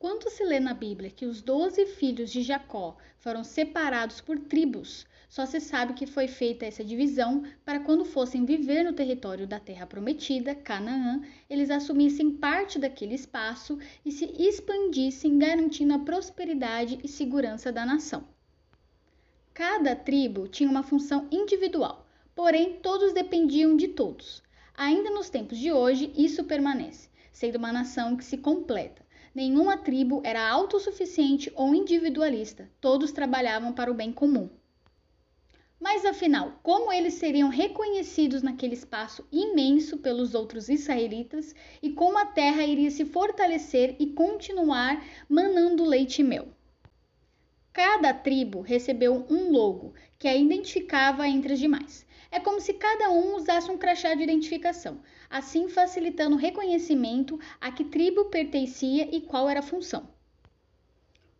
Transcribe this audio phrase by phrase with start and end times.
[0.00, 5.06] Quando se lê na Bíblia que os doze filhos de Jacó foram separados por tribos,
[5.28, 9.60] só se sabe que foi feita essa divisão para quando fossem viver no território da
[9.60, 11.20] terra prometida, Canaã,
[11.50, 18.26] eles assumissem parte daquele espaço e se expandissem, garantindo a prosperidade e segurança da nação.
[19.52, 24.42] Cada tribo tinha uma função individual, porém todos dependiam de todos.
[24.74, 29.09] Ainda nos tempos de hoje, isso permanece, sendo uma nação que se completa.
[29.34, 34.50] Nenhuma tribo era autossuficiente ou individualista, todos trabalhavam para o bem comum.
[35.80, 42.26] Mas afinal, como eles seriam reconhecidos naquele espaço imenso pelos outros israelitas e como a
[42.26, 46.48] terra iria se fortalecer e continuar manando leite e mel?
[47.72, 52.04] Cada tribo recebeu um logo que a identificava entre as demais.
[52.32, 57.72] É como se cada um usasse um crachá de identificação, assim facilitando o reconhecimento a
[57.72, 60.08] que tribo pertencia e qual era a função.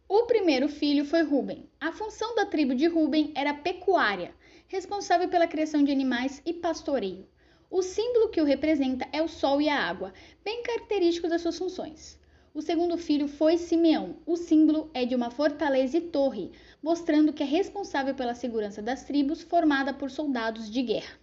[0.09, 1.71] O primeiro filho foi Ruben.
[1.81, 4.35] A função da tribo de Ruben era pecuária,
[4.67, 7.29] responsável pela criação de animais e pastoreio.
[7.71, 10.13] O símbolo que o representa é o sol e a água,
[10.45, 12.20] bem característico das suas funções.
[12.53, 14.17] O segundo filho foi Simeão.
[14.27, 16.51] O símbolo é de uma fortaleza e torre,
[16.83, 21.17] mostrando que é responsável pela segurança das tribos formada por soldados de guerra.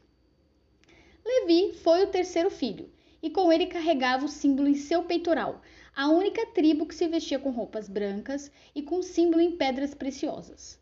[1.25, 2.89] Levi foi o terceiro filho,
[3.21, 5.61] e com ele carregava o símbolo em seu peitoral,
[5.93, 10.79] a única tribo que se vestia com roupas brancas e com símbolo em pedras preciosas.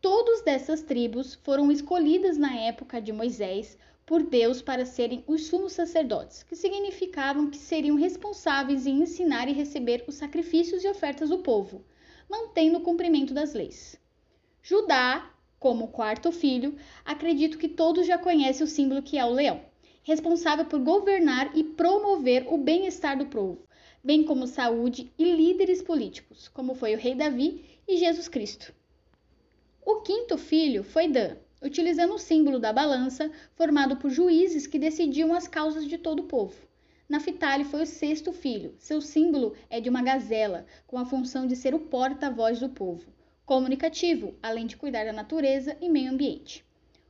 [0.00, 3.76] Todos dessas tribos foram escolhidas na época de Moisés
[4.08, 9.52] por Deus para serem os sumos sacerdotes, que significavam que seriam responsáveis em ensinar e
[9.52, 11.84] receber os sacrifícios e ofertas do povo,
[12.26, 14.00] mantendo o cumprimento das leis.
[14.62, 19.60] Judá, como quarto filho, acredito que todos já conhecem o símbolo que é o leão,
[20.02, 23.58] responsável por governar e promover o bem-estar do povo,
[24.02, 28.72] bem como saúde e líderes políticos, como foi o rei Davi e Jesus Cristo.
[29.84, 35.34] O quinto filho foi Dan, utilizando o símbolo da balança, formado por juízes que decidiam
[35.34, 36.56] as causas de todo o povo.
[37.08, 38.74] Naphtali foi o sexto filho.
[38.78, 43.10] Seu símbolo é de uma gazela, com a função de ser o porta-voz do povo,
[43.46, 46.64] comunicativo, além de cuidar da natureza e meio ambiente.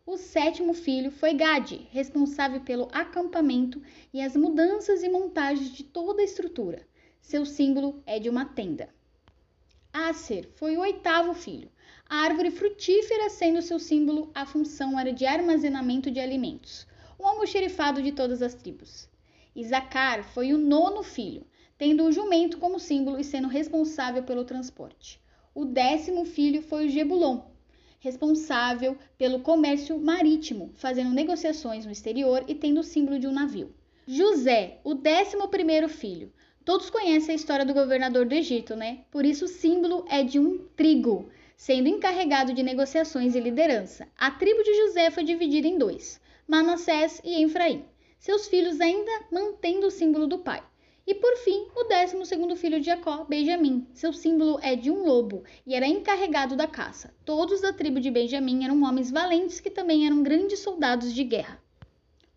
[0.06, 3.82] O sétimo filho foi Gade, responsável pelo acampamento
[4.14, 6.86] e as mudanças e montagens de toda a estrutura.
[7.20, 8.88] Seu símbolo é de uma tenda.
[10.06, 11.68] Acer foi o oitavo filho.
[12.08, 16.86] A árvore frutífera sendo seu símbolo, a função era de armazenamento de alimentos,
[17.18, 19.08] um almoxerifado de todas as tribos.
[19.56, 21.44] Isacar foi o nono filho,
[21.76, 25.20] tendo o jumento como símbolo e sendo responsável pelo transporte.
[25.52, 27.40] O décimo filho foi o Jebulon,
[27.98, 33.74] responsável pelo comércio marítimo, fazendo negociações no exterior e tendo o símbolo de um navio.
[34.06, 36.32] José, o décimo primeiro filho.
[36.68, 38.98] Todos conhecem a história do governador do Egito, né?
[39.10, 44.06] Por isso o símbolo é de um trigo, sendo encarregado de negociações e liderança.
[44.18, 47.86] A tribo de José foi dividida em dois, Manassés e Efraim,
[48.18, 50.62] seus filhos ainda mantendo o símbolo do pai.
[51.06, 53.86] E por fim, o décimo segundo filho de Jacó, Benjamim.
[53.94, 57.14] Seu símbolo é de um lobo e era encarregado da caça.
[57.24, 61.62] Todos da tribo de Benjamim eram homens valentes que também eram grandes soldados de guerra.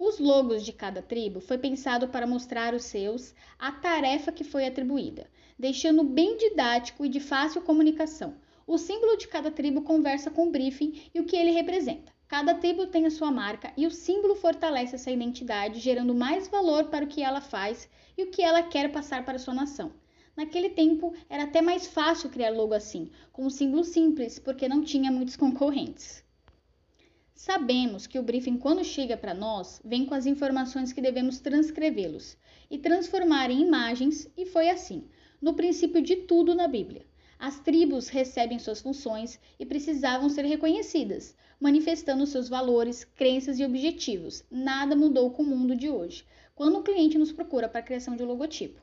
[0.03, 4.65] Os logos de cada tribo foi pensado para mostrar os seus a tarefa que foi
[4.65, 5.29] atribuída,
[5.59, 8.33] deixando bem didático e de fácil comunicação.
[8.65, 12.11] O símbolo de cada tribo conversa com o briefing e o que ele representa.
[12.27, 16.85] Cada tribo tem a sua marca e o símbolo fortalece essa identidade, gerando mais valor
[16.85, 19.93] para o que ela faz e o que ela quer passar para sua nação.
[20.35, 24.83] Naquele tempo era até mais fácil criar logo assim, com um símbolo simples, porque não
[24.83, 26.23] tinha muitos concorrentes.
[27.43, 32.37] Sabemos que o briefing, quando chega para nós, vem com as informações que devemos transcrevê-los
[32.69, 35.07] e transformar em imagens, e foi assim,
[35.41, 37.03] no princípio de tudo na Bíblia.
[37.39, 44.43] As tribos recebem suas funções e precisavam ser reconhecidas, manifestando seus valores, crenças e objetivos.
[44.51, 46.23] Nada mudou com o mundo de hoje,
[46.53, 48.79] quando o cliente nos procura para a criação de um logotipo.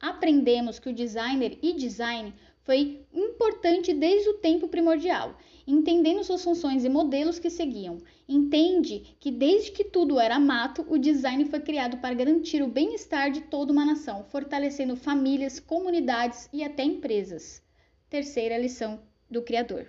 [0.00, 2.34] Aprendemos que o designer e design
[2.68, 7.96] foi importante desde o tempo primordial, entendendo suas funções e modelos que seguiam.
[8.28, 13.30] Entende que desde que tudo era mato, o design foi criado para garantir o bem-estar
[13.30, 17.62] de toda uma nação, fortalecendo famílias, comunidades e até empresas.
[18.10, 19.00] Terceira lição
[19.30, 19.86] do criador.